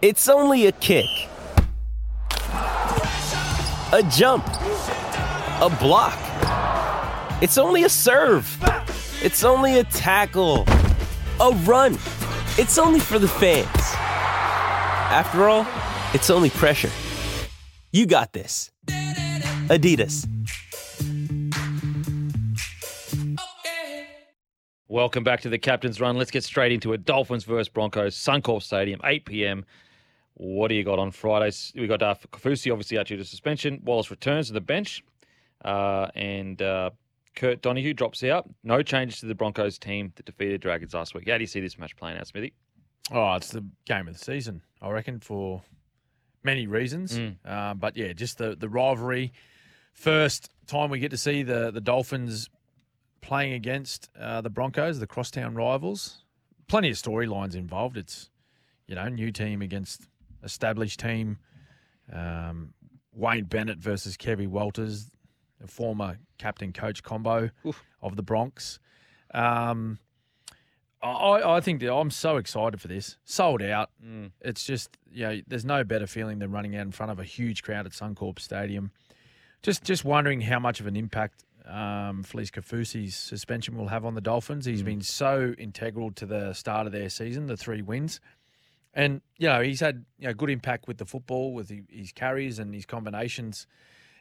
It's 0.00 0.28
only 0.28 0.66
a 0.66 0.72
kick, 0.72 1.08
a 2.52 4.08
jump, 4.12 4.46
a 4.46 5.76
block. 5.80 6.16
It's 7.42 7.58
only 7.58 7.82
a 7.82 7.88
serve. 7.88 8.46
It's 9.20 9.42
only 9.42 9.80
a 9.80 9.82
tackle, 9.82 10.66
a 11.40 11.50
run. 11.64 11.94
It's 12.58 12.78
only 12.78 13.00
for 13.00 13.18
the 13.18 13.26
fans. 13.26 13.66
After 15.10 15.48
all, 15.48 15.66
it's 16.14 16.30
only 16.30 16.50
pressure. 16.50 16.90
You 17.90 18.06
got 18.06 18.32
this. 18.32 18.70
Adidas. 19.66 20.28
Welcome 24.86 25.24
back 25.24 25.40
to 25.40 25.48
the 25.48 25.58
Captain's 25.58 26.00
Run. 26.00 26.16
Let's 26.16 26.30
get 26.30 26.44
straight 26.44 26.70
into 26.70 26.92
it. 26.92 27.04
Dolphins 27.04 27.42
versus 27.42 27.68
Broncos, 27.68 28.14
Suncorp 28.14 28.62
Stadium, 28.62 29.00
8 29.02 29.24
p.m. 29.24 29.64
What 30.38 30.68
do 30.68 30.76
you 30.76 30.84
got 30.84 31.00
on 31.00 31.10
Fridays? 31.10 31.72
We 31.74 31.88
got 31.88 32.00
uh, 32.00 32.14
Kaufusi 32.32 32.70
obviously 32.70 32.96
out 32.96 33.08
due 33.08 33.16
to 33.16 33.24
suspension. 33.24 33.80
Wallace 33.84 34.10
returns 34.10 34.46
to 34.46 34.52
the 34.52 34.60
bench, 34.60 35.04
uh, 35.64 36.06
and 36.14 36.62
uh, 36.62 36.90
Kurt 37.34 37.60
Donoghoe 37.60 37.94
drops 37.94 38.22
out. 38.22 38.48
No 38.62 38.82
changes 38.82 39.18
to 39.20 39.26
the 39.26 39.34
Broncos 39.34 39.78
team 39.78 40.12
that 40.14 40.26
defeated 40.26 40.60
Dragons 40.60 40.94
last 40.94 41.14
week. 41.14 41.28
How 41.28 41.38
do 41.38 41.42
you 41.42 41.48
see 41.48 41.60
this 41.60 41.76
match 41.76 41.96
playing 41.96 42.18
out, 42.18 42.28
Smithy? 42.28 42.52
Oh, 43.10 43.34
it's 43.34 43.50
the 43.50 43.64
game 43.84 44.06
of 44.06 44.16
the 44.16 44.24
season, 44.24 44.62
I 44.80 44.90
reckon, 44.90 45.18
for 45.18 45.62
many 46.44 46.66
reasons. 46.66 47.18
Mm. 47.18 47.36
Uh, 47.44 47.74
but 47.74 47.96
yeah, 47.96 48.12
just 48.12 48.38
the 48.38 48.56
the 48.56 48.68
rivalry. 48.68 49.32
First 49.92 50.50
time 50.66 50.90
we 50.90 50.98
get 50.98 51.10
to 51.10 51.16
see 51.16 51.42
the 51.42 51.70
the 51.70 51.80
Dolphins 51.80 52.48
playing 53.20 53.54
against 53.54 54.08
uh, 54.18 54.40
the 54.40 54.50
Broncos, 54.50 55.00
the 55.00 55.06
crosstown 55.06 55.54
rivals. 55.54 56.24
Plenty 56.68 56.90
of 56.90 56.96
storylines 56.96 57.54
involved. 57.54 57.96
It's 57.96 58.30
you 58.86 58.94
know 58.94 59.08
new 59.08 59.32
team 59.32 59.62
against 59.62 60.07
established 60.42 61.00
team. 61.00 61.38
Um, 62.12 62.74
Wayne 63.12 63.44
Bennett 63.44 63.78
versus 63.78 64.16
Kevin 64.16 64.50
Walters, 64.50 65.10
the 65.60 65.66
former 65.66 66.18
captain 66.38 66.72
coach 66.72 67.02
combo 67.02 67.50
Oof. 67.66 67.82
of 68.00 68.16
the 68.16 68.22
Bronx. 68.22 68.78
Um, 69.34 69.98
I, 71.02 71.56
I 71.56 71.60
think 71.60 71.80
that 71.80 71.94
I'm 71.94 72.10
so 72.10 72.36
excited 72.36 72.80
for 72.80 72.88
this. 72.88 73.18
Sold 73.24 73.62
out. 73.62 73.90
Mm. 74.04 74.32
It's 74.40 74.64
just 74.64 74.96
you 75.10 75.26
know, 75.26 75.40
there's 75.46 75.64
no 75.64 75.84
better 75.84 76.06
feeling 76.06 76.38
than 76.38 76.50
running 76.50 76.76
out 76.76 76.86
in 76.86 76.92
front 76.92 77.12
of 77.12 77.18
a 77.18 77.24
huge 77.24 77.62
crowd 77.62 77.86
at 77.86 77.92
Suncorp 77.92 78.38
Stadium. 78.38 78.90
Just 79.62 79.84
just 79.84 80.04
wondering 80.04 80.40
how 80.40 80.58
much 80.58 80.80
of 80.80 80.86
an 80.86 80.96
impact 80.96 81.44
um, 81.66 82.24
Felise 82.24 82.50
Kaufusi's 82.50 83.14
suspension 83.14 83.76
will 83.76 83.88
have 83.88 84.04
on 84.04 84.14
the 84.14 84.20
Dolphins. 84.20 84.64
He's 84.64 84.82
been 84.82 85.02
so 85.02 85.54
integral 85.58 86.10
to 86.12 86.26
the 86.26 86.52
start 86.52 86.86
of 86.86 86.92
their 86.92 87.10
season, 87.10 87.46
the 87.46 87.56
three 87.56 87.82
wins, 87.82 88.20
and 88.98 89.20
you 89.38 89.46
know 89.48 89.62
he's 89.62 89.80
had 89.80 90.04
you 90.18 90.26
know 90.26 90.34
good 90.34 90.50
impact 90.50 90.88
with 90.88 90.98
the 90.98 91.06
football, 91.06 91.54
with 91.54 91.70
his 91.88 92.12
carries 92.12 92.58
and 92.58 92.74
his 92.74 92.84
combinations 92.84 93.66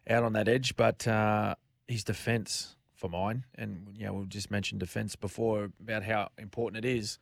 out 0.10 0.24
on 0.24 0.34
that 0.34 0.48
edge. 0.48 0.76
But 0.76 1.08
uh, 1.08 1.56
his 1.88 2.04
defence 2.04 2.76
for 2.94 3.10
mine, 3.10 3.44
and 3.56 3.88
you 3.98 4.06
know 4.06 4.14
we've 4.14 4.30
just 4.30 4.52
mentioned 4.52 4.80
defence 4.80 5.16
before 5.16 5.72
about 5.82 6.04
how 6.04 6.30
important 6.38 6.86
it 6.86 6.88
is. 6.98 7.18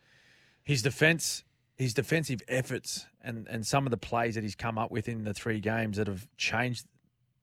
His 0.64 0.82
defence, 0.82 1.44
his 1.78 1.94
defensive 1.94 2.42
efforts, 2.48 3.06
and 3.22 3.48
and 3.48 3.66
some 3.66 3.88
of 3.88 3.92
the 3.92 3.98
plays 3.98 4.36
that 4.36 4.44
he's 4.44 4.56
come 4.56 4.78
up 4.78 4.92
with 4.92 5.08
in 5.08 5.24
the 5.24 5.34
three 5.34 5.62
games 5.62 5.96
that 5.98 6.08
have 6.08 6.28
changed 6.38 6.86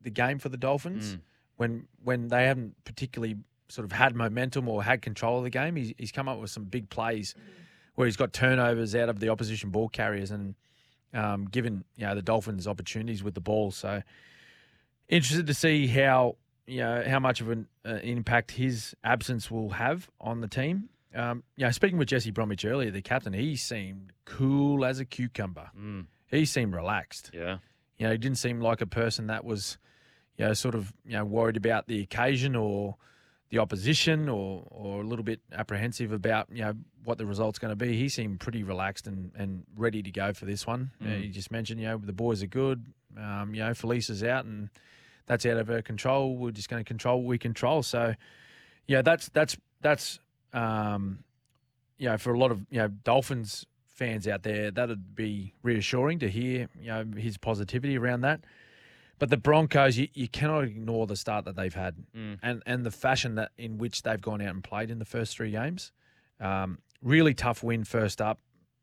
the 0.01 0.11
game 0.11 0.39
for 0.39 0.49
the 0.51 0.57
Dolphins 0.59 1.15
Mm. 1.15 1.21
when 1.57 1.89
when 2.05 2.29
they 2.29 2.45
haven't 2.45 2.75
particularly 2.85 3.37
sort 3.69 3.87
of 3.87 3.93
had 3.93 4.15
momentum 4.15 4.69
or 4.69 4.83
had 4.83 5.01
control 5.01 5.39
of 5.39 5.45
the 5.45 5.51
game. 5.51 5.77
He's, 5.77 5.95
he's 5.97 6.13
come 6.13 6.29
up 6.29 6.39
with 6.39 6.51
some 6.51 6.65
big 6.65 6.91
plays 6.91 7.35
where 7.95 8.07
he's 8.07 8.17
got 8.17 8.33
turnovers 8.33 8.95
out 8.95 9.09
of 9.09 9.21
the 9.21 9.29
opposition 9.29 9.71
ball 9.71 9.89
carriers 9.89 10.31
and 10.31 10.55
um, 11.15 11.47
given 11.47 11.85
you 11.97 12.07
know 12.07 12.15
the 12.15 12.23
Dolphins 12.23 12.67
opportunities 12.67 13.23
with 13.23 13.35
the 13.35 13.41
ball. 13.41 13.71
So 13.71 14.03
interested 15.09 15.47
to 15.47 15.55
see 15.55 15.87
how 15.87 16.37
you 16.67 16.81
know 16.81 17.05
how 17.07 17.19
much 17.19 17.41
of 17.41 17.51
an 17.51 17.69
uh, 17.85 17.95
impact 18.03 18.53
his 18.53 18.95
absence 19.05 19.51
will 19.51 19.71
have 19.71 20.09
on 20.21 20.41
the 20.41 20.49
team. 20.49 20.89
Um, 21.15 21.43
you 21.57 21.67
know, 21.67 21.71
speaking 21.71 21.99
with 21.99 22.09
Jesse 22.09 22.31
Bromwich 22.31 22.65
earlier, 22.65 22.91
the 22.91 23.03
captain, 23.03 23.35
he 23.35 23.57
seemed 23.57 24.13
cool 24.25 24.85
as 24.85 24.99
a 24.99 25.05
cucumber. 25.05 25.71
Mm. 25.79 26.07
He 26.31 26.47
seemed 26.47 26.75
relaxed. 26.75 27.31
Yeah. 27.35 27.59
You 27.99 28.07
know, 28.07 28.13
he 28.13 28.19
didn't 28.19 28.39
seem 28.39 28.61
like 28.61 28.81
a 28.81 28.87
person 28.87 29.27
that 29.27 29.45
was, 29.45 29.77
you 30.39 30.47
know, 30.47 30.55
sort 30.55 30.75
of, 30.75 30.93
you 31.05 31.13
know, 31.13 31.25
worried 31.25 31.59
about 31.59 31.87
the 31.87 32.01
occasion 32.01 32.57
or 32.57 32.97
the 33.53 33.59
opposition 33.59 34.29
or 34.29 34.65
or 34.71 35.03
a 35.03 35.05
little 35.05 35.23
bit 35.25 35.39
apprehensive 35.53 36.11
about, 36.11 36.49
you 36.51 36.63
know, 36.63 36.73
what 37.05 37.19
the 37.19 37.27
result's 37.27 37.59
going 37.61 37.71
to 37.71 37.77
be. 37.77 37.97
He 37.97 38.09
seemed 38.09 38.41
pretty 38.41 38.63
relaxed 38.65 39.07
and, 39.07 39.31
and 39.37 39.63
ready 39.77 40.03
to 40.03 40.11
go 40.11 40.33
for 40.33 40.47
this 40.47 40.67
one. 40.67 40.91
You 41.01 41.09
know, 41.09 41.15
Mm. 41.17 41.23
you 41.25 41.29
just 41.29 41.51
mentioned, 41.53 41.79
you 41.81 41.87
know, 41.87 41.99
the 41.99 42.13
boys 42.15 42.43
are 42.43 42.47
good. 42.49 42.85
Um, 43.17 43.55
you 43.55 43.61
know, 43.63 43.71
Felise 43.73 44.09
is 44.11 44.25
out 44.25 44.47
and 44.47 44.71
that's 45.27 45.45
out 45.47 45.59
of 45.59 45.69
our 45.71 45.83
control. 45.83 46.35
We're 46.37 46.51
just 46.51 46.69
going 46.71 46.83
to 46.83 46.89
control 46.89 47.19
what 47.21 47.29
we 47.29 47.39
control. 47.39 47.83
So, 47.83 48.15
yeah, 48.89 49.03
that's 49.03 49.29
that's 49.29 49.57
that's 49.83 50.19
um, 50.55 51.19
you 51.99 52.09
know, 52.09 52.17
for 52.19 52.33
a 52.33 52.39
lot 52.39 52.51
of 52.51 52.61
you 52.71 52.79
know 52.79 52.89
Dolphins 52.89 53.67
fans 53.87 54.27
out 54.27 54.43
there, 54.45 54.71
that'd 54.71 55.15
be 55.15 55.53
reassuring 55.63 56.19
to 56.21 56.29
hear 56.31 56.69
you 56.81 56.89
know 56.89 57.05
his 57.17 57.37
positivity 57.37 57.99
around 57.99 58.23
that. 58.23 58.41
But 59.23 59.31
the 59.31 59.37
Broncos, 59.37 59.97
you, 59.97 60.09
you 60.15 60.27
cannot 60.27 60.65
ignore 60.65 61.07
the 61.07 61.15
start 61.15 61.45
that 61.45 61.55
they've 61.55 61.73
had 61.73 61.95
Mm. 62.13 62.41
and 62.43 62.61
and 62.67 62.85
the 62.85 62.91
fashion 62.91 63.37
that 63.37 63.53
in 63.57 63.79
which 63.79 64.03
they've 64.03 64.21
gone 64.21 64.43
out 64.43 64.53
and 64.53 64.65
played 64.65 64.91
in 64.91 64.99
the 64.99 65.05
first 65.05 65.37
three 65.37 65.53
games. 65.53 65.93
Um, 66.41 66.81
really 67.01 67.33
tough 67.33 67.63
win 67.63 67.85
first 67.85 68.21
up 68.21 68.41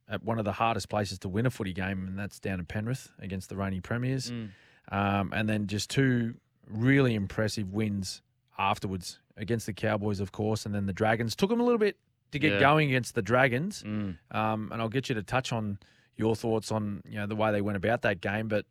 at 0.07 0.23
one 0.23 0.39
of 0.39 0.45
the 0.45 0.53
hardest 0.53 0.87
places 0.87 1.19
to 1.19 1.27
win 1.27 1.45
a 1.45 1.49
footy 1.49 1.73
game, 1.73 2.07
and 2.07 2.17
that's 2.17 2.39
down 2.39 2.59
in 2.59 2.65
Penrith 2.65 3.11
against 3.19 3.49
the 3.49 3.57
reigning 3.57 3.81
premiers. 3.81 4.31
Mm. 4.31 4.51
Um, 4.93 5.33
and 5.35 5.49
then 5.49 5.67
just 5.67 5.89
two 5.89 6.35
really 6.69 7.15
impressive 7.15 7.73
wins 7.73 8.21
afterwards 8.57 9.19
against 9.35 9.65
the 9.65 9.73
Cowboys, 9.73 10.21
of 10.21 10.31
course, 10.31 10.65
and 10.65 10.73
then 10.73 10.85
the 10.85 10.93
Dragons. 10.93 11.35
Took 11.35 11.49
them 11.49 11.59
a 11.59 11.63
little 11.63 11.77
bit 11.79 11.97
to 12.31 12.39
get 12.39 12.53
Yeah. 12.53 12.59
going 12.61 12.87
against 12.87 13.13
the 13.13 13.21
Dragons, 13.21 13.83
Mm. 13.83 14.17
um, 14.31 14.69
and 14.71 14.81
I'll 14.81 14.87
get 14.87 15.09
you 15.09 15.15
to 15.15 15.23
touch 15.23 15.51
on 15.51 15.79
your 16.15 16.33
thoughts 16.37 16.71
on 16.71 17.01
you 17.05 17.15
know 17.15 17.27
the 17.27 17.35
way 17.35 17.51
they 17.51 17.61
went 17.61 17.75
about 17.75 18.03
that 18.03 18.21
game. 18.21 18.47
But 18.47 18.65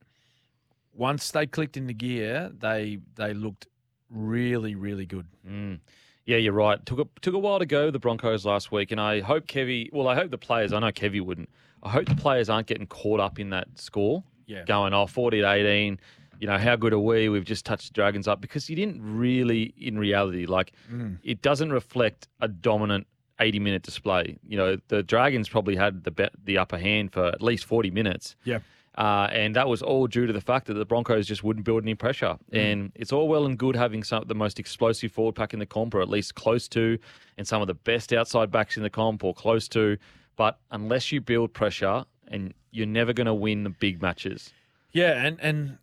once 0.98 1.30
they 1.30 1.46
clicked 1.46 1.76
into 1.76 1.94
gear, 1.94 2.50
they 2.58 2.98
they 3.14 3.32
looked 3.32 3.66
really 4.10 4.74
really 4.74 5.06
good. 5.06 5.26
Mm. 5.48 5.80
Yeah, 6.26 6.36
you're 6.36 6.52
right. 6.52 6.84
Took 6.84 6.98
a 6.98 7.06
took 7.22 7.34
a 7.34 7.38
while 7.38 7.58
to 7.58 7.66
go 7.66 7.90
the 7.90 7.98
Broncos 7.98 8.44
last 8.44 8.70
week, 8.70 8.90
and 8.92 9.00
I 9.00 9.20
hope 9.20 9.46
Kevy. 9.46 9.90
Well, 9.92 10.08
I 10.08 10.14
hope 10.14 10.30
the 10.30 10.36
players. 10.38 10.72
I 10.74 10.78
know 10.80 10.88
Kevy 10.92 11.22
wouldn't. 11.22 11.48
I 11.82 11.88
hope 11.90 12.06
the 12.06 12.14
players 12.16 12.50
aren't 12.50 12.66
getting 12.66 12.86
caught 12.86 13.20
up 13.20 13.38
in 13.38 13.50
that 13.50 13.68
score. 13.76 14.22
Yeah. 14.46 14.64
Going 14.64 14.92
off 14.92 15.12
40 15.12 15.40
to 15.42 15.50
18. 15.50 16.00
You 16.40 16.46
know 16.46 16.58
how 16.58 16.76
good 16.76 16.92
are 16.92 16.98
we? 16.98 17.28
We've 17.28 17.44
just 17.44 17.64
touched 17.64 17.88
the 17.88 17.94
Dragons 17.94 18.26
up 18.28 18.40
because 18.40 18.68
you 18.70 18.76
didn't 18.76 19.00
really, 19.02 19.74
in 19.76 19.98
reality, 19.98 20.46
like 20.46 20.72
Mm. 20.92 21.18
it 21.22 21.42
doesn't 21.42 21.70
reflect 21.72 22.28
a 22.40 22.48
dominant 22.48 23.06
80 23.40 23.58
minute 23.60 23.82
display. 23.82 24.38
You 24.46 24.56
know 24.56 24.76
the 24.88 25.02
Dragons 25.02 25.48
probably 25.48 25.76
had 25.76 26.04
the 26.04 26.10
bet 26.10 26.32
the 26.44 26.58
upper 26.58 26.78
hand 26.78 27.12
for 27.12 27.26
at 27.28 27.40
least 27.42 27.64
40 27.64 27.90
minutes. 27.90 28.36
Yeah. 28.44 28.58
Uh, 28.98 29.28
and 29.30 29.54
that 29.54 29.68
was 29.68 29.80
all 29.80 30.08
due 30.08 30.26
to 30.26 30.32
the 30.32 30.40
fact 30.40 30.66
that 30.66 30.74
the 30.74 30.84
Broncos 30.84 31.24
just 31.24 31.44
wouldn't 31.44 31.64
build 31.64 31.84
any 31.84 31.94
pressure. 31.94 32.36
And 32.52 32.90
it's 32.96 33.12
all 33.12 33.28
well 33.28 33.46
and 33.46 33.56
good 33.56 33.76
having 33.76 34.02
some 34.02 34.24
the 34.26 34.34
most 34.34 34.58
explosive 34.58 35.12
forward 35.12 35.36
pack 35.36 35.52
in 35.52 35.60
the 35.60 35.66
comp, 35.66 35.94
or 35.94 36.02
at 36.02 36.08
least 36.08 36.34
close 36.34 36.66
to, 36.70 36.98
and 37.36 37.46
some 37.46 37.62
of 37.62 37.68
the 37.68 37.74
best 37.74 38.12
outside 38.12 38.50
backs 38.50 38.76
in 38.76 38.82
the 38.82 38.90
comp, 38.90 39.22
or 39.22 39.32
close 39.32 39.68
to. 39.68 39.98
But 40.34 40.58
unless 40.72 41.12
you 41.12 41.20
build 41.20 41.54
pressure, 41.54 42.04
and 42.26 42.52
you're 42.72 42.88
never 42.88 43.12
going 43.12 43.28
to 43.28 43.34
win 43.34 43.62
the 43.62 43.70
big 43.70 44.02
matches. 44.02 44.52
Yeah, 44.90 45.24
and 45.24 45.38
and 45.40 45.78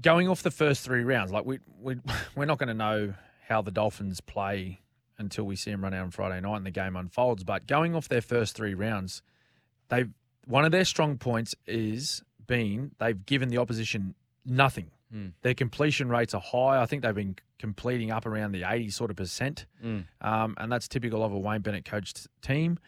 going 0.00 0.28
off 0.28 0.42
the 0.42 0.50
first 0.50 0.84
three 0.84 1.04
rounds, 1.04 1.32
like 1.32 1.44
we 1.44 1.58
we 1.82 1.96
we're 2.34 2.46
not 2.46 2.58
going 2.58 2.68
to 2.68 2.74
know 2.74 3.12
how 3.46 3.60
the 3.60 3.70
Dolphins 3.70 4.22
play 4.22 4.80
until 5.18 5.44
we 5.44 5.54
see 5.54 5.70
them 5.70 5.84
run 5.84 5.92
out 5.92 6.02
on 6.02 6.10
Friday 6.10 6.40
night 6.40 6.56
and 6.56 6.66
the 6.66 6.70
game 6.70 6.96
unfolds. 6.96 7.44
But 7.44 7.66
going 7.66 7.94
off 7.94 8.08
their 8.08 8.22
first 8.22 8.56
three 8.56 8.72
rounds, 8.72 9.20
they 9.90 10.06
one 10.46 10.64
of 10.64 10.72
their 10.72 10.84
strong 10.84 11.18
points 11.18 11.54
is 11.66 12.22
been 12.46 12.92
they've 12.98 13.24
given 13.26 13.48
the 13.48 13.58
opposition 13.58 14.14
nothing. 14.44 14.90
Hmm. 15.12 15.28
Their 15.42 15.54
completion 15.54 16.08
rates 16.08 16.34
are 16.34 16.40
high. 16.40 16.80
I 16.82 16.86
think 16.86 17.02
they've 17.02 17.14
been 17.14 17.36
completing 17.58 18.10
up 18.10 18.26
around 18.26 18.52
the 18.52 18.64
eighty 18.64 18.90
sort 18.90 19.10
of 19.10 19.16
percent, 19.16 19.66
Mm. 19.84 20.04
um, 20.20 20.54
and 20.58 20.70
that's 20.72 20.88
typical 20.88 21.22
of 21.24 21.32
a 21.32 21.38
Wayne 21.38 21.60
Bennett 21.60 21.84
coached 21.84 22.26
team. 22.42 22.78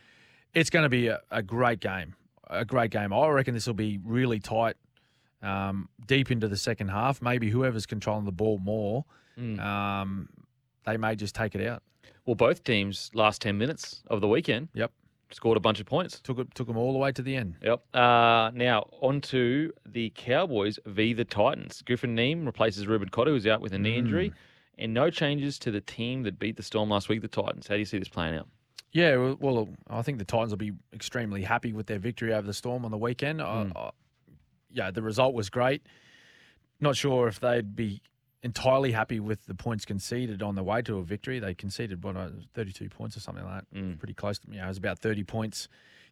It's 0.55 0.70
going 0.70 0.82
to 0.85 0.88
be 0.88 1.06
a, 1.08 1.20
a 1.31 1.43
great 1.43 1.81
game, 1.81 2.14
a 2.49 2.64
great 2.64 2.91
game. 2.91 3.12
I 3.12 3.29
reckon 3.29 3.55
this 3.55 3.67
will 3.67 3.75
be 3.75 3.99
really 4.05 4.41
tight 4.41 4.76
um, 5.43 5.88
deep 6.06 6.31
into 6.31 6.49
the 6.49 6.56
second 6.56 6.88
half. 6.88 7.20
Maybe 7.23 7.50
whoever's 7.50 7.87
controlling 7.87 8.25
the 8.25 8.32
ball 8.32 8.59
more, 8.59 9.05
Mm. 9.38 9.61
um, 9.61 10.29
they 10.87 10.97
may 10.97 11.14
just 11.14 11.35
take 11.35 11.55
it 11.55 11.67
out. 11.67 11.82
Well, 12.25 12.35
both 12.37 12.64
teams 12.64 13.11
last 13.14 13.43
10 13.43 13.59
minutes 13.59 14.02
of 14.09 14.20
the 14.23 14.26
weekend 14.29 14.69
Yep, 14.75 14.91
scored 15.31 15.56
a 15.56 15.61
bunch 15.61 15.81
of 15.81 15.87
points. 15.87 16.20
took 16.20 16.38
it, 16.38 16.55
took 16.55 16.67
them 16.67 16.76
all 16.76 16.93
the 16.93 16.99
way 16.99 17.12
to 17.12 17.23
the 17.23 17.37
end. 17.37 17.56
Yep. 17.62 17.82
Uh, 17.94 18.50
now, 18.55 18.88
on 19.00 19.20
to 19.23 19.73
the 19.84 20.11
Cowboys 20.14 20.78
v. 20.87 21.12
the 21.12 21.25
Titans. 21.25 21.82
Griffin 21.82 22.14
Neame 22.14 22.46
replaces 22.46 22.87
Reuben 22.87 23.08
Cotter, 23.08 23.31
who's 23.31 23.46
out 23.46 23.61
with 23.61 23.73
a 23.73 23.78
knee 23.78 23.96
injury, 23.96 24.32
and 24.78 24.94
no 24.94 25.11
changes 25.11 25.58
to 25.61 25.70
the 25.70 25.81
team 25.81 26.23
that 26.23 26.38
beat 26.38 26.56
the 26.56 26.62
Storm 26.62 26.90
last 26.90 27.08
week, 27.08 27.23
the 27.23 27.28
Titans. 27.28 27.67
How 27.67 27.75
do 27.75 27.81
you 27.81 27.84
see 27.84 27.99
this 27.99 28.08
playing 28.08 28.37
out? 28.37 28.46
Yeah, 28.93 29.34
well, 29.40 29.69
I 29.88 30.02
think 30.02 30.19
the 30.19 30.25
Titans 30.25 30.52
will 30.52 30.58
be 30.58 30.73
extremely 30.93 31.43
happy 31.43 31.73
with 31.73 31.87
their 31.87 31.99
victory 31.99 32.32
over 32.32 32.46
the 32.46 32.55
Storm 32.55 32.84
on 32.84 32.90
the 32.90 32.96
weekend. 32.96 33.43
I, 33.43 33.70
I, 33.75 33.90
yeah, 34.70 34.90
the 34.90 35.02
result 35.02 35.34
was 35.34 35.50
great. 35.50 35.82
Not 36.81 36.96
sure 36.96 37.26
if 37.28 37.40
they'd 37.40 37.75
be 37.75 38.00
entirely 38.47 38.93
happy 38.93 39.21
with 39.21 39.45
the 39.47 39.55
points 39.55 39.85
conceded 39.85 40.43
on 40.43 40.55
the 40.55 40.63
way 40.63 40.81
to 40.83 40.97
a 40.99 41.03
victory. 41.03 41.39
They 41.39 41.53
conceded 41.55 42.03
what 42.03 42.17
uh, 42.17 42.31
32 42.55 42.89
points 42.89 43.17
or 43.17 43.21
something 43.21 43.45
like 43.45 43.65
that. 43.71 43.79
Mm. 43.79 43.99
Pretty 43.99 44.15
close 44.15 44.39
to 44.41 44.49
you 44.51 44.57
know, 44.59 44.65
it 44.65 44.69
was 44.69 44.79
about 44.79 44.99
30 44.99 45.23
points. 45.25 45.69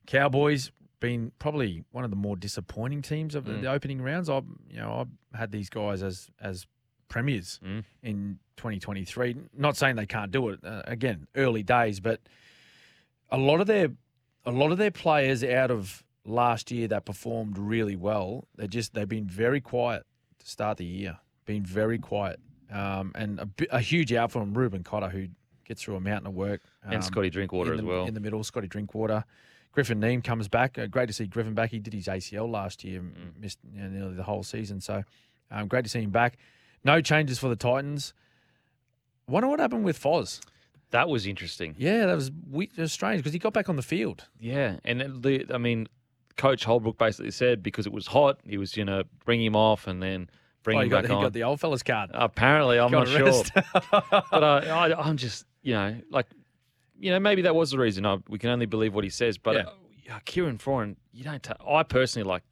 Cowboys 0.07 0.71
been 1.01 1.33
probably 1.39 1.85
one 1.93 2.05
of 2.05 2.11
the 2.11 2.17
more 2.17 2.37
disappointing 2.37 3.03
teams 3.03 3.35
of 3.35 3.45
the, 3.47 3.53
Mm. 3.55 3.61
the 3.63 3.71
opening 3.71 4.03
rounds. 4.03 4.29
I 4.29 4.37
you 4.71 4.77
know, 4.77 5.07
I've 5.33 5.39
had 5.39 5.51
these 5.51 5.71
guys 5.71 6.03
as 6.03 6.29
as 6.41 6.67
premiers 7.09 7.61
Mm. 7.65 7.85
in 8.03 8.39
2023. 8.57 9.37
Not 9.57 9.77
saying 9.77 9.97
they 9.97 10.07
can't 10.07 10.31
do 10.31 10.49
it. 10.51 10.61
Uh, 10.65 10.83
again, 10.87 11.27
early 11.37 11.63
days, 11.63 12.01
but 12.01 12.21
a 13.31 13.39
lot 13.39 13.61
of 13.61 13.67
their 13.67 13.89
a 14.47 14.51
lot 14.53 14.73
of 14.73 14.79
their 14.79 14.91
players 14.91 15.43
out 15.43 15.71
of 15.71 16.05
last 16.27 16.71
year 16.71 16.89
that 16.89 17.05
performed 17.05 17.59
really 17.59 17.97
well, 17.97 18.47
they 18.57 18.67
just 18.67 18.95
they've 18.95 19.09
been 19.09 19.27
very 19.27 19.61
quiet 19.61 20.05
to 20.39 20.47
start 20.49 20.79
the 20.79 20.85
year. 20.85 21.19
Been 21.47 21.65
very 21.65 21.99
quiet, 21.99 22.41
um, 22.71 23.13
and 23.15 23.39
a, 23.41 23.49
a 23.71 23.81
huge 23.81 24.13
out 24.13 24.33
from 24.33 24.55
Reuben 24.55 24.83
Cotter 24.83 25.09
who 25.09 25.29
gets 25.67 25.83
through 25.83 25.97
a 25.97 26.01
mountain 26.01 26.27
of 26.29 26.35
work. 26.35 26.63
And 26.83 26.97
um, 26.97 27.03
Scotty 27.03 27.31
Drinkwater 27.31 27.73
in 27.75 27.81
as 27.81 27.85
well. 27.85 28.07
in 28.07 28.15
the 28.15 28.21
middle. 28.21 28.43
Scotty 28.45 28.67
Drinkwater. 28.69 29.25
Griffin 29.73 30.01
Neame 30.01 30.23
comes 30.23 30.47
back. 30.49 30.79
Uh, 30.79 30.87
great 30.87 31.07
to 31.07 31.13
see 31.13 31.27
Griffin 31.27 31.53
back. 31.55 31.71
He 31.71 31.79
did 31.81 31.93
his 31.93 32.07
ACL 32.07 32.49
last 32.51 32.85
year, 32.85 33.01
Mm. 33.01 33.41
missed 33.41 33.59
you 33.75 33.83
know, 33.83 33.89
nearly 33.89 34.15
the 34.15 34.23
whole 34.23 34.43
season. 34.43 34.81
So 34.81 35.03
um, 35.51 35.67
great 35.69 35.85
to 35.85 35.91
see 35.91 36.01
him 36.03 36.11
back. 36.11 36.37
No 36.85 37.01
changes 37.01 37.39
for 37.39 37.49
the 37.49 37.57
Titans. 37.57 38.15
Wonder 39.29 39.49
what 39.49 39.61
happened 39.61 39.85
with 39.85 40.01
Foz. 40.01 40.41
That 40.91 41.09
was 41.09 41.27
interesting. 41.27 41.75
Yeah, 41.79 42.07
that 42.07 42.15
was, 42.15 42.31
we- 42.51 42.71
was 42.77 42.93
strange 42.93 43.19
because 43.19 43.33
he 43.33 43.39
got 43.39 43.53
back 43.53 43.69
on 43.69 43.77
the 43.77 43.83
field. 43.83 44.29
Yeah, 44.39 44.77
and 44.85 45.01
the 45.23 45.47
I 45.53 45.59
mean, 45.59 45.89
Coach 46.37 46.65
Holbrook 46.65 46.99
basically 46.99 47.31
said 47.33 47.63
because 47.63 47.87
it 47.87 47.93
was 47.93 48.07
hot, 48.07 48.39
he 48.47 48.59
was 48.59 48.73
going 48.73 48.87
to 48.89 49.05
bring 49.25 49.43
him 49.43 49.57
off 49.57 49.87
and 49.87 50.03
then 50.03 50.29
bring 50.65 50.77
Oh, 50.79 50.81
him 50.81 50.87
he 50.87 50.91
got, 50.91 51.03
back 51.03 51.11
he 51.11 51.17
on. 51.17 51.23
got 51.23 51.33
the 51.33 51.45
old 51.45 51.61
fella's 51.61 51.85
card. 51.85 52.11
Apparently, 52.13 52.81
I'm 52.81 52.91
not 52.91 53.07
sure, 53.07 53.45
but 53.93 54.43
I, 54.43 54.59
I, 54.93 55.01
I'm 55.07 55.17
just 55.17 55.45
you 55.63 55.75
know 55.75 55.97
like 56.11 56.27
you 56.99 57.13
know 57.13 57.21
maybe 57.21 57.43
that 57.43 57.55
was 57.55 57.71
the 57.71 57.79
reason. 57.79 58.05
I, 58.05 58.19
we 58.29 58.39
can 58.41 58.51
only 58.51 58.67
believe 58.67 58.93
what 58.95 59.05
he 59.05 59.11
says, 59.11 59.39
but 59.39 59.55
Yeah. 59.55 60.15
uh, 60.17 60.19
Kieran 60.25 60.59
Foran, 60.59 60.97
you 61.13 61.23
don't. 61.23 61.43
Ta- 61.43 61.57
I 61.69 61.85
personally 61.85 62.29
like. 62.29 62.43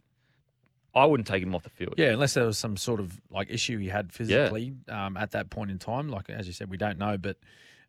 I 0.95 1.07
wouldn't 1.07 1.27
take 1.27 1.43
him 1.43 1.55
off 1.55 1.63
the 1.63 1.71
field. 1.71 1.95
Yeah, 1.97 2.11
unless 2.11 2.35
there 2.35 2.45
was 2.45 2.59
some 2.59 2.77
sort 2.77 3.01
of 3.01 3.19
like 3.31 3.49
issue 3.51 3.79
he 3.79 3.89
had 3.89 4.13
physically 4.13 4.75
um, 4.91 5.17
at 5.17 5.31
that 5.31 5.49
point 5.49 5.71
in 5.71 5.79
time. 5.79 6.09
Like 6.11 6.29
as 6.29 6.47
you 6.47 6.53
said, 6.53 6.69
we 6.71 6.77
don't 6.77 6.99
know, 6.99 7.17
but 7.17 7.39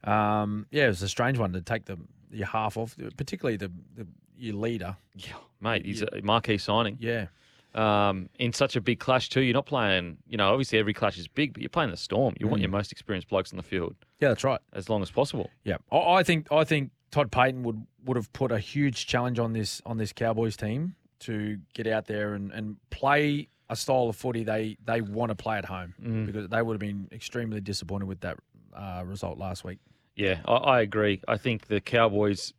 um, 0.09 0.67
yeah, 0.71 0.85
it 0.85 0.87
was 0.89 1.01
a 1.01 1.09
strange 1.09 1.37
one 1.37 1.51
to 1.53 1.61
take 1.61 1.83
the 1.85 1.97
your 2.31 2.47
half 2.47 2.77
off, 2.77 2.95
particularly 3.17 3.57
the, 3.57 3.69
the 3.95 4.07
your 4.37 4.55
leader. 4.55 4.95
Yeah, 5.15 5.33
mate, 5.61 5.85
he's 5.85 6.01
a 6.01 6.07
marquee 6.23 6.57
signing. 6.57 6.97
Yeah, 7.01 7.27
um, 7.75 8.29
in 8.39 8.53
such 8.53 8.75
a 8.75 8.81
big 8.81 8.99
clash 8.99 9.29
too. 9.29 9.41
You're 9.41 9.53
not 9.53 9.65
playing, 9.65 10.17
you 10.27 10.37
know, 10.37 10.51
obviously 10.51 10.79
every 10.79 10.93
clash 10.93 11.17
is 11.17 11.27
big, 11.27 11.53
but 11.53 11.61
you're 11.61 11.69
playing 11.69 11.91
the 11.91 11.97
Storm. 11.97 12.35
You 12.39 12.47
want 12.47 12.59
Mm. 12.59 12.63
your 12.63 12.71
most 12.71 12.91
experienced 12.91 13.29
blokes 13.29 13.51
on 13.51 13.57
the 13.57 13.63
field 13.63 13.95
yeah, 14.19 14.29
that's 14.29 14.43
right. 14.43 14.59
as 14.73 14.89
long 14.89 15.01
as 15.01 15.11
possible. 15.11 15.49
Yeah, 15.63 15.77
I, 15.91 15.97
I 16.19 16.23
think 16.23 16.51
I 16.51 16.63
think 16.63 16.91
Todd 17.11 17.31
Payten 17.31 17.63
would 17.63 17.85
would 18.05 18.17
have 18.17 18.31
put 18.33 18.51
a 18.51 18.59
huge 18.59 19.07
challenge 19.07 19.39
on 19.39 19.53
this 19.53 19.81
on 19.85 19.97
this 19.97 20.13
Cowboys 20.13 20.55
team 20.57 20.95
to 21.19 21.57
get 21.73 21.87
out 21.87 22.05
there 22.07 22.33
and, 22.33 22.51
and 22.51 22.75
play 22.89 23.47
a 23.69 23.75
style 23.77 24.09
of 24.09 24.15
footy 24.15 24.43
they 24.43 24.77
they 24.85 25.01
want 25.01 25.29
to 25.29 25.35
play 25.35 25.57
at 25.57 25.65
home 25.65 25.93
Mm. 26.01 26.25
because 26.25 26.47
they 26.49 26.61
would 26.61 26.73
have 26.73 26.79
been 26.81 27.07
extremely 27.11 27.61
disappointed 27.61 28.05
with 28.07 28.19
that 28.21 28.37
uh, 28.75 29.03
result 29.05 29.37
last 29.37 29.63
week. 29.63 29.79
Yeah, 30.15 30.41
I, 30.45 30.53
I 30.55 30.81
agree. 30.81 31.21
I 31.27 31.37
think 31.37 31.67
the 31.67 31.79
Cowboys, 31.81 32.53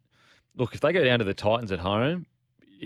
look, 0.56 0.74
if 0.74 0.80
they 0.80 0.92
go 0.92 1.04
down 1.04 1.18
to 1.20 1.24
the 1.24 1.34
Titans 1.34 1.70
at 1.72 1.78
home, 1.80 2.26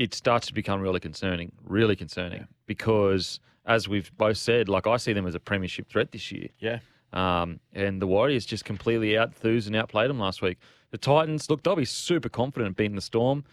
it 0.05 0.15
starts 0.15 0.47
to 0.47 0.55
become 0.55 0.81
really 0.81 1.00
concerning, 1.00 1.50
really 1.65 1.97
concerning, 1.97 2.41
Yeah. 2.41 2.47
because 2.67 3.41
as 3.67 3.89
we've 3.89 4.11
both 4.17 4.37
said, 4.37 4.69
like 4.69 4.87
I 4.87 4.97
see 4.97 5.12
them 5.12 5.27
as 5.27 5.35
a 5.35 5.41
premiership 5.41 5.89
threat 5.89 6.12
this 6.12 6.31
year. 6.33 6.49
Yeah, 6.61 6.79
Um, 7.12 7.61
and 7.73 8.00
the 8.00 8.06
Warriors 8.06 8.47
just 8.47 8.65
completely 8.65 9.11
outthuised 9.12 9.67
and 9.67 9.75
outplayed 9.77 10.09
them 10.09 10.19
last 10.19 10.41
week. 10.43 10.59
The 10.91 10.99
Titans, 10.99 11.50
look, 11.50 11.62
they'll 11.62 11.75
be 11.77 11.85
super 11.85 12.29
confident 12.29 12.77
beating 12.77 12.95
the 12.95 13.00
Storm. 13.03 13.45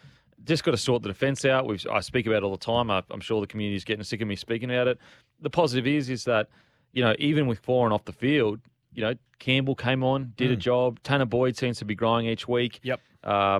Just 0.43 0.63
got 0.63 0.71
to 0.71 0.77
sort 0.77 1.01
the 1.03 1.09
defence 1.09 1.43
out. 1.45 1.65
We've, 1.65 1.85
I 1.91 1.99
speak 2.01 2.27
about 2.27 2.37
it 2.37 2.43
all 2.43 2.51
the 2.51 2.57
time. 2.57 2.91
I, 2.91 3.01
I'm 3.09 3.19
sure 3.21 3.41
the 3.41 3.47
community 3.47 3.75
is 3.75 3.83
getting 3.83 4.03
sick 4.03 4.21
of 4.21 4.27
me 4.27 4.35
speaking 4.35 4.69
about 4.69 4.87
it. 4.87 4.99
The 5.41 5.49
positive 5.49 5.87
is, 5.87 6.09
is 6.09 6.23
that 6.25 6.47
you 6.93 7.03
know, 7.03 7.13
even 7.19 7.47
with 7.47 7.61
Foran 7.61 7.91
off 7.91 8.05
the 8.05 8.13
field, 8.13 8.59
you 8.93 9.01
know, 9.01 9.15
Campbell 9.39 9.75
came 9.75 10.01
on, 10.03 10.31
did 10.37 10.51
a 10.51 10.55
Mm. 10.55 10.59
job. 10.59 10.99
Tanah 11.03 11.27
Boyd 11.29 11.57
seems 11.57 11.77
to 11.79 11.85
be 11.85 11.95
growing 11.95 12.25
each 12.27 12.47
week. 12.47 12.79
Yep. 12.83 13.01
Uh, 13.23 13.59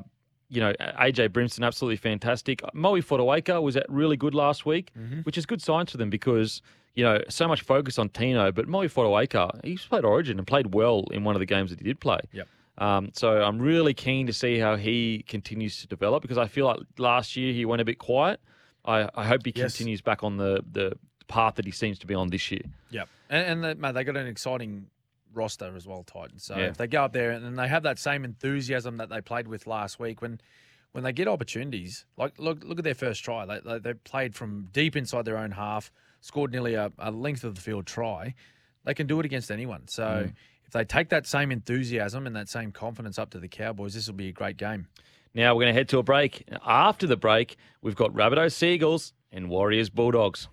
you 0.50 0.62
know, 0.62 0.74
AJ 0.80 1.30
Brimson 1.30 1.63
absolutely 1.65 1.97
fantastic. 1.97 2.62
Moe 2.74 2.94
Fotuaika 3.01 3.62
was 3.62 3.75
at 3.75 3.86
really 3.89 4.18
good 4.18 4.33
last 4.36 4.65
week, 4.65 4.92
Mm-hmm. 4.97 5.21
which 5.21 5.38
is 5.38 5.45
good 5.45 5.62
signs 5.62 5.92
for 5.92 5.97
them 5.97 6.09
because 6.09 6.62
you 6.94 7.03
know 7.03 7.19
so 7.30 7.47
much 7.47 7.62
focus 7.62 7.97
on 8.00 8.09
Tino, 8.09 8.51
but 8.51 8.68
Moe 8.68 8.88
Fotuaika 8.88 9.63
he's 9.63 9.83
played 9.86 10.06
Origin 10.06 10.38
and 10.38 10.47
played 10.47 10.74
well 10.74 11.06
in 11.12 11.24
one 11.24 11.36
of 11.36 11.39
the 11.39 11.45
games 11.45 11.69
that 11.71 11.80
he 11.80 11.86
did 11.86 12.00
play. 12.00 12.19
Yep. 12.31 12.47
Um, 12.77 13.09
so 13.13 13.42
I'm 13.42 13.59
really 13.59 13.94
keen 13.94 14.27
to 14.27 14.33
see 14.33 14.59
how 14.59 14.75
he 14.75 15.24
continues 15.27 15.80
to 15.81 15.88
develop 15.88 16.21
because 16.21 16.38
I 16.38 16.48
feel 16.48 16.65
like 16.65 16.80
last 16.98 17.36
year 17.38 17.53
he 17.53 17.63
went 17.65 17.81
a 17.81 17.86
bit 17.86 18.00
quiet. 18.00 18.39
I, 18.86 19.09
I 19.15 19.25
hope 19.25 19.41
he 19.45 19.53
Yes. 19.56 19.75
continues 19.77 20.01
back 20.01 20.24
on 20.24 20.38
the 20.38 20.62
the 20.71 20.94
path 21.27 21.56
that 21.56 21.65
he 21.65 21.71
seems 21.71 21.98
to 22.00 22.06
be 22.07 22.13
on 22.13 22.30
this 22.30 22.51
year. 22.51 22.62
Yep. 22.91 23.09
And, 23.30 23.45
and 23.48 23.63
the, 23.63 23.75
mate, 23.75 23.94
they 23.94 24.03
got 24.03 24.15
an 24.15 24.27
exciting 24.27 24.88
roster 25.36 25.76
as 25.76 25.86
well, 25.88 26.04
Titans. 26.04 26.44
So 26.44 26.58
Yeah. 26.58 26.66
if 26.68 26.78
they 26.78 26.88
go 26.88 27.04
up 27.06 27.14
there 27.14 27.32
and 27.32 27.58
they 27.58 27.68
have 27.68 27.84
that 27.84 28.00
same 28.00 28.24
enthusiasm 28.24 28.98
that 28.98 29.10
they 29.10 29.22
played 29.22 29.48
with 29.48 29.68
last 29.68 30.00
week, 30.00 30.22
when 30.22 30.40
when 30.92 31.04
they 31.04 31.12
get 31.12 31.28
opportunities, 31.28 32.06
like 32.18 32.40
look 32.40 32.64
look 32.64 32.78
at 32.78 32.84
their 32.86 32.96
first 32.96 33.24
try, 33.24 33.46
they 33.46 33.60
they, 33.60 33.80
they 33.80 33.94
played 33.94 34.36
from 34.36 34.70
deep 34.72 34.96
inside 34.96 35.26
their 35.26 35.38
own 35.38 35.52
half, 35.52 35.92
scored 36.22 36.52
nearly 36.52 36.74
a, 36.76 36.92
a 36.98 37.12
length 37.12 37.44
of 37.44 37.56
the 37.56 37.62
field 37.62 37.86
try. 37.86 38.34
They 38.86 38.94
can 38.94 39.08
do 39.08 39.20
it 39.20 39.26
against 39.26 39.52
anyone. 39.52 39.88
So 39.88 40.04
Mm. 40.04 40.34
if 40.66 40.72
they 40.72 40.86
take 40.86 41.10
that 41.10 41.28
same 41.28 41.52
enthusiasm 41.52 42.26
and 42.28 42.36
that 42.36 42.48
same 42.50 42.72
confidence 42.72 43.20
up 43.20 43.30
to 43.32 43.40
the 43.40 43.48
Cowboys, 43.48 43.94
this 43.94 44.08
will 44.08 44.16
be 44.16 44.30
a 44.30 44.32
great 44.32 44.58
game. 44.58 44.88
Now 45.34 45.54
we're 45.54 45.64
going 45.64 45.74
to 45.74 45.78
head 45.78 45.90
to 45.90 45.98
a 45.98 46.04
break. 46.04 46.48
After 46.66 47.08
the 47.08 47.18
break, 47.18 47.58
we've 47.82 47.96
got 47.96 48.12
Rabbitohs 48.14 48.54
Sea 48.54 48.74
Eagles 48.76 49.12
and 49.34 49.50
Warriors 49.50 49.90
Bulldogs. 49.90 50.48